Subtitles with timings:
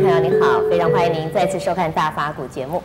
[0.00, 2.82] 朋友，您好，非常欢迎您再次收看《大法古》节目。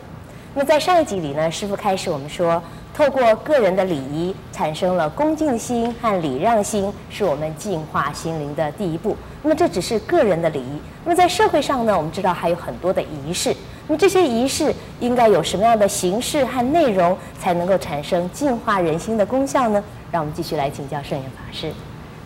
[0.52, 2.62] 那么在上一集里呢，师傅开始我们说，
[2.92, 9.16] 透过个人的礼仪，产生了恭敬心和礼让心，是我们净化心灵的第一步。
[9.42, 10.78] 那么这只是个人的礼仪。
[11.04, 13.56] 那么在社会上呢，我们知道还有很多的仪式。
[13.88, 19.82] 那么这些仪式应该有什么样的形式和内容，才能够产生净化人心的功效呢？
[20.12, 21.72] 让我们继续来请教圣严法师。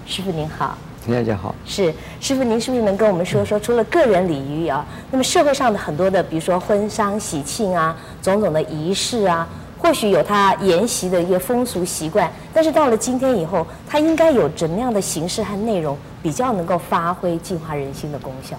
[0.04, 0.76] 师傅您好。
[1.08, 18.56] 大家好，是师傅，您是不是能跟我们说说，除了个人礼仪啊，那么社会上的很多的，比如说婚丧喜庆啊，种种的仪式啊，或许有它沿袭的一些风俗习惯，但是到了今天以后，它应该有怎么样的形式和内容，比较能够发挥净化人心的功效？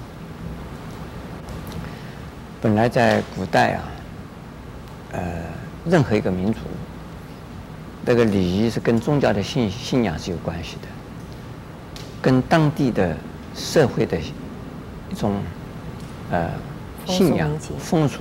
[2.60, 3.84] 本来在古代啊，
[5.12, 5.22] 呃，
[5.86, 6.60] 任何一个民族，
[8.04, 10.88] 那个礼仪是跟宗教的信信仰是有关系的。
[12.22, 13.16] 跟当地的
[13.56, 14.18] 社会的
[15.10, 15.36] 一种
[16.30, 16.50] 呃
[17.06, 18.20] 信仰风俗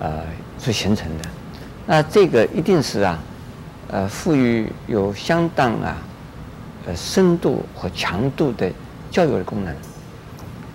[0.00, 0.22] 呃
[0.58, 1.24] 所形成的，
[1.86, 3.18] 那这个一定是啊
[3.90, 5.96] 呃赋予有相当啊
[6.86, 8.70] 呃深度和强度的
[9.10, 9.74] 教育的功能，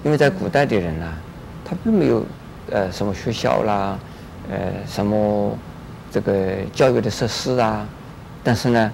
[0.03, 1.13] 因为在古代的人呢、啊，
[1.65, 2.25] 他并没有
[2.71, 3.99] 呃什么学校啦，
[4.49, 5.57] 呃什么
[6.09, 7.85] 这个教育的设施啊，
[8.43, 8.91] 但是呢，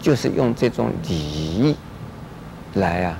[0.00, 1.74] 就是用这种礼仪。
[2.76, 3.18] 来啊，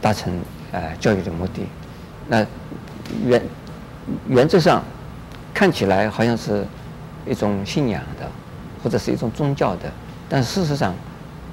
[0.00, 0.40] 达成
[0.72, 1.62] 呃教育的目的。
[2.28, 2.44] 那
[3.24, 3.42] 原
[4.28, 4.82] 原则上
[5.54, 6.64] 看起来好像是
[7.26, 8.28] 一种信仰的，
[8.82, 9.90] 或者是一种宗教的，
[10.28, 10.94] 但事实上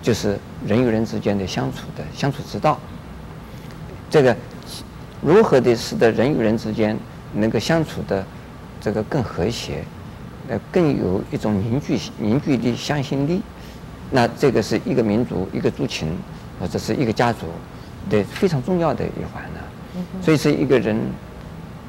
[0.01, 2.79] 就是人与人之间的相处的相处之道。
[4.09, 4.35] 这个
[5.21, 6.97] 如何的使得人与人之间
[7.33, 8.23] 能够相处的
[8.79, 9.83] 这个更和谐，
[10.47, 13.41] 呃更有一种凝聚凝聚力、向心力。
[14.11, 16.15] 那这个是一个民族一个族群。
[16.59, 17.47] 或者是一个家族
[18.09, 20.97] 的非常重要的一环呢，所以是一个人，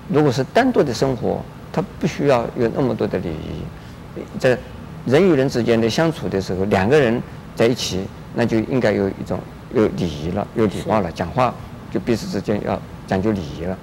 [0.09, 1.41] 如果是单独的生活，
[1.73, 4.59] 他不需要有那么多的礼仪，在
[5.05, 7.23] 人与人之间的相处的时候，两个人
[7.55, 9.39] 在一起，那就应该有一种
[9.75, 11.55] 有礼仪了，有礼貌了，讲话
[11.93, 13.77] 就彼此之间要讲究礼仪了。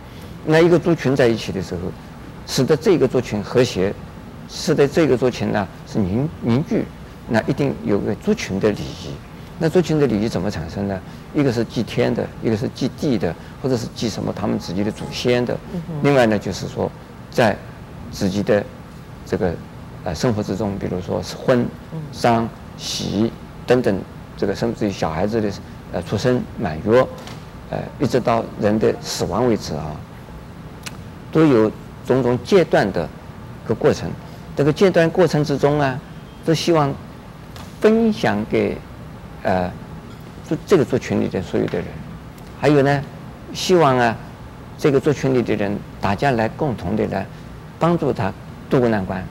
[0.46, 1.82] 那一个族群在一起的时候，
[2.46, 3.94] 使得这个族群和谐，
[4.50, 6.84] 使得这个族群呢是凝凝聚，
[7.30, 9.14] 那一定有个族群的礼仪。
[9.60, 11.00] 那族群的礼仪怎么产生呢？
[11.34, 15.56] 一个是祭天的，一个是祭地的，或者是祭什么他们自己的祖先的。
[16.02, 16.92] 另外呢，就是说，
[17.30, 17.56] 在
[18.12, 18.64] 自己的
[19.26, 19.54] 这个
[20.04, 21.66] 呃生活之中，比如说是婚、
[22.12, 23.32] 丧、喜
[23.66, 24.02] 等等，
[24.36, 25.52] 这个甚至于小孩子的
[25.94, 27.08] 呃出生、满月，
[27.70, 29.96] 呃一直到人的死亡为止啊，
[31.32, 31.72] 都有
[32.06, 33.08] 种种阶段的
[33.64, 34.10] 一个过程。
[34.56, 35.98] 这个阶段过程之中啊，
[36.44, 36.94] 都希望
[37.80, 38.76] 分享给。
[39.44, 39.70] 呃，
[40.48, 41.88] 做这个族群里的所有的人，
[42.60, 43.04] 还有呢，
[43.54, 44.16] 希望啊，
[44.78, 47.26] 这个族群里的人，大家来共同的来
[47.78, 48.32] 帮助他
[48.70, 49.22] 渡过难关。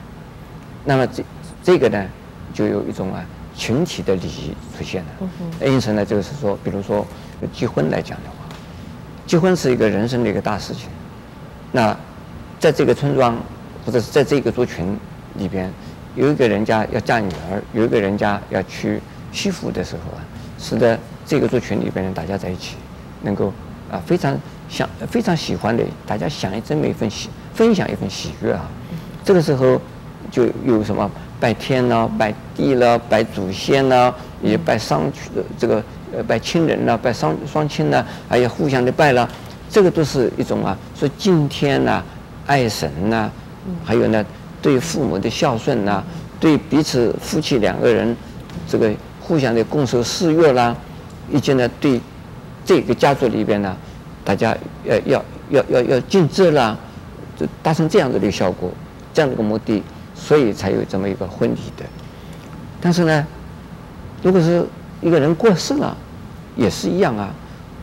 [0.85, 1.23] 那么这
[1.63, 2.05] 这个呢，
[2.53, 3.25] 就有一种啊
[3.55, 5.29] 群体的礼仪出现了。
[5.65, 7.05] 因此呢，就是说，比如说
[7.51, 8.55] 结婚来讲的话，
[9.25, 10.89] 结婚是一个人生的一个大事情。
[11.71, 11.97] 那
[12.59, 13.35] 在这个村庄
[13.83, 14.95] 或者是在这个族群
[15.39, 15.71] 里边，
[16.15, 19.01] 有一个人家要嫁女儿，有一个人家要娶。
[19.33, 20.21] 媳妇的时候啊，
[20.59, 22.75] 使得这个族群里边的大家在一起，
[23.23, 23.51] 能够
[23.91, 24.37] 啊非常
[24.69, 28.69] 想非常喜欢的，大家享一这么一份喜，分享一份喜悦啊。
[29.25, 29.81] 这个时候
[30.29, 35.11] 就有什么拜天呐、拜地了、拜祖先呐，也拜商
[35.57, 35.83] 这个
[36.15, 39.27] 呃拜亲人呐、拜双双亲呐，还有互相的拜了，
[39.69, 42.03] 这个都是一种啊，说敬天呐、
[42.45, 43.31] 爱神呐，
[43.83, 44.23] 还有呢
[44.61, 46.03] 对父母的孝顺呐，
[46.39, 48.15] 对彼此夫妻两个人
[48.67, 48.93] 这个。
[49.23, 50.75] 互相的共守四月啦，
[51.31, 51.99] 以及呢，对
[52.65, 53.75] 这个家族里边呢，
[54.25, 56.77] 大家要要要要要尽责啦，
[57.37, 58.69] 就达成这样子的效果，
[59.13, 59.81] 这样的一个目的，
[60.13, 61.85] 所以才有这么一个婚礼的。
[62.81, 63.25] 但是呢，
[64.21, 64.65] 如果是
[65.01, 65.95] 一个人过世了，
[66.57, 67.33] 也是一样啊。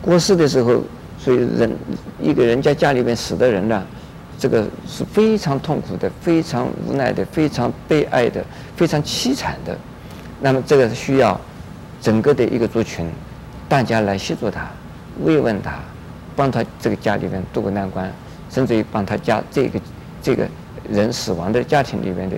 [0.01, 0.81] 过世的时候，
[1.17, 1.71] 所以人
[2.21, 3.83] 一个人家家里边死的人呢，
[4.37, 8.43] 这个是非常痛苦的，非常无奈的，非常悲哀的，
[8.75, 9.75] 非常凄惨的。
[10.43, 11.39] 那么这个是需要
[12.01, 13.07] 整个的一个族群，
[13.69, 14.67] 大家来协助他、
[15.23, 15.75] 慰问他，
[16.35, 18.11] 帮他这个家里面渡过难关，
[18.49, 19.79] 甚至于帮他家这个
[20.19, 20.47] 这个
[20.89, 22.35] 人死亡的家庭里面的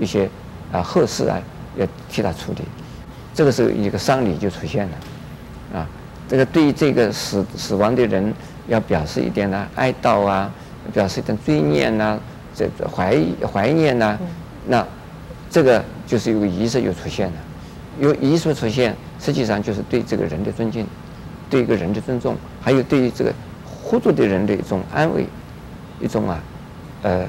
[0.00, 0.26] 一些
[0.72, 1.38] 啊后事啊，
[1.76, 2.62] 要替他处理。
[3.34, 5.86] 这个时候一个丧礼就出现了，啊，
[6.26, 8.32] 这个对于这个死死亡的人
[8.66, 10.50] 要表示一点呢哀悼啊，
[10.90, 12.18] 表示一点追念呐，
[12.56, 13.14] 这怀
[13.52, 14.18] 怀念呐，
[14.66, 14.86] 那。
[15.52, 17.34] 这个就是有个仪式又出现了，
[18.00, 20.86] 有仪式出现，实际上就是对这个人的尊敬，
[21.50, 23.30] 对一个人的尊重，还有对于这个
[23.66, 25.26] 活着的人的一种安慰，
[26.00, 26.42] 一种啊，
[27.02, 27.28] 呃，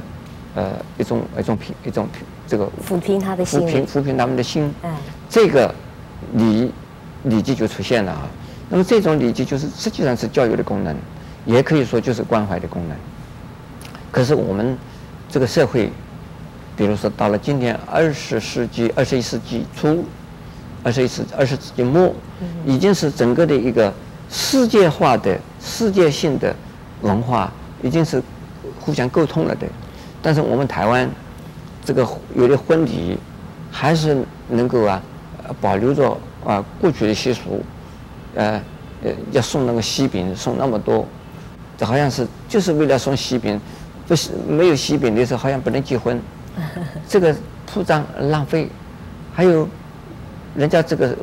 [0.55, 4.73] 呃，一种一种平一种平这个抚平他的心，抚平抚平他们的心。
[4.83, 4.95] 嗯，
[5.27, 5.75] 这个
[6.35, 6.71] 礼
[7.23, 8.29] 礼记就出现了啊。
[8.69, 10.95] 那么这种礼记就是实际上是教育的功能，
[11.45, 12.97] 也可以说就是关怀的功能。
[14.09, 14.77] 可是我们
[15.27, 15.91] 这个社会，
[16.75, 20.03] 比如说到了今天二十世纪、二十一世纪初、
[20.83, 22.13] 二十一世二十世纪末，
[22.65, 23.93] 已经是整个的一个
[24.29, 26.55] 世界化的、世界性的
[27.01, 27.51] 文化，
[27.83, 28.21] 已经是
[28.79, 29.67] 互相沟通了的。
[30.21, 31.09] 但是我们台湾
[31.85, 33.17] 这个有的婚礼，
[33.71, 35.01] 还是能够啊
[35.61, 37.63] 保留着啊过去的习俗，
[38.35, 38.61] 呃
[39.03, 41.05] 呃要送那个喜饼送那么多，
[41.77, 43.59] 这好像是就是为了送喜饼。
[44.05, 46.19] 不是没有喜饼的时候，好像不能结婚，
[47.07, 47.35] 这个
[47.65, 48.69] 铺张浪费。
[49.33, 49.67] 还有，
[50.55, 51.15] 人家这个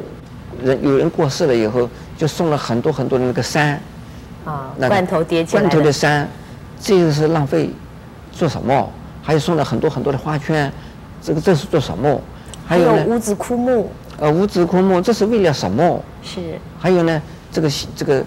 [0.62, 3.81] 人有人过世了以后，就送了很多很多的那个山，
[4.44, 6.29] 啊，罐头叠起来罐头的山，
[6.81, 7.71] 这个是浪费，
[8.32, 8.91] 做什么？
[9.23, 10.73] 还有送了很多很多的花圈，
[11.23, 12.21] 这个这是做什么？
[12.67, 16.03] 还有五子枯木，呃，五子枯木，这是为了什么？
[16.23, 16.59] 是。
[16.79, 17.23] 还有呢，
[17.53, 18.25] 这个这个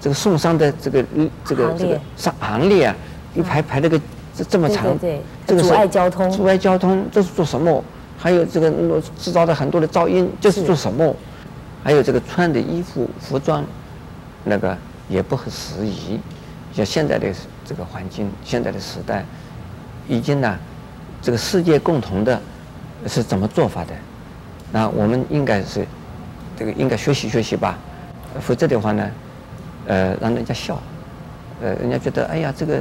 [0.00, 1.04] 这个送丧的这个
[1.44, 2.96] 这个这个上行列啊。
[3.32, 4.00] 一排排那个
[4.40, 4.98] 这这么长，
[5.46, 7.84] 这个阻碍交通，阻碍交通，这是做什么？
[8.16, 8.70] 还有这个
[9.18, 11.14] 制造的很多的噪音，这是做什么？
[11.84, 13.62] 还有这个穿的衣服服装，
[14.44, 14.74] 那个
[15.10, 16.18] 也不合时宜。
[16.72, 17.28] 像现在的
[17.66, 19.24] 这个环境，现在的时代，
[20.08, 20.58] 已经呢，
[21.20, 22.40] 这个世界共同的
[23.06, 23.92] 是怎么做法的？
[24.72, 25.86] 那我们应该是
[26.56, 27.76] 这个应该学习学习吧，
[28.40, 29.10] 否则的话呢，
[29.86, 30.80] 呃，让人家笑，
[31.60, 32.80] 呃，人家觉得哎呀这个。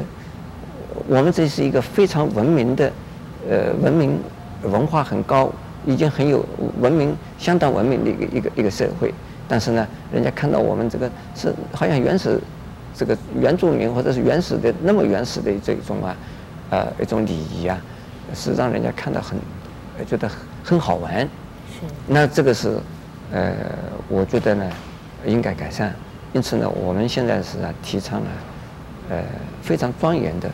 [1.09, 2.91] 我们这是一个非常文明的，
[3.49, 4.19] 呃，文明
[4.61, 5.51] 文化很高，
[5.83, 6.45] 已经很有
[6.79, 9.11] 文明，相当文明的一个一个一个社会。
[9.47, 12.39] 但是呢，人家看到我们这个是好像原始，
[12.95, 16.15] 这个原住民或者是原始的那么原始的这种啊，
[16.69, 17.81] 呃，一种礼仪啊，
[18.35, 19.35] 是让人家看到很
[20.05, 20.29] 觉得
[20.63, 21.21] 很好玩。
[21.21, 21.87] 是。
[22.05, 22.77] 那这个是，
[23.31, 23.51] 呃，
[24.07, 24.69] 我觉得呢，
[25.25, 25.91] 应该改善。
[26.33, 28.27] 因此呢，我们现在是啊，提倡了，
[29.09, 29.23] 呃，
[29.63, 30.47] 非常庄严的。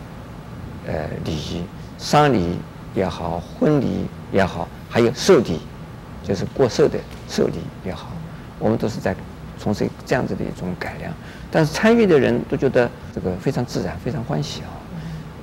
[0.87, 1.63] 呃，礼仪，
[1.97, 2.57] 丧礼
[2.93, 5.59] 也好，婚礼也好，还有寿礼，
[6.23, 8.11] 就是过寿的寿礼也好，
[8.59, 9.15] 我们都是在
[9.57, 11.11] 从事这样子的一种改良。
[11.49, 14.69] 但是参与的人都觉得这个非常自然，非常欢喜啊。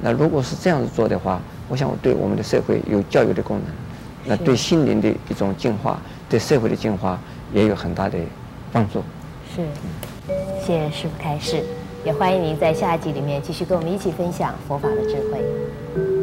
[0.00, 3.74] 那如果是这样子做的话，我想我对我们的社会有教育的功能，
[4.24, 7.18] 那对心灵的一种净化，对社会的净化
[7.52, 8.18] 也有很大的
[8.72, 9.02] 帮助。
[9.54, 9.62] 是，
[10.64, 11.64] 谢谢师父开示。
[12.04, 16.21] 也欢迎您在下一集里面继续跟我们一起分享佛法的智慧。